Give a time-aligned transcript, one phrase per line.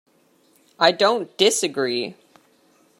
[0.79, 2.15] I don't disagree.